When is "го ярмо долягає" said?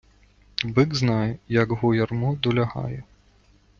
1.71-3.03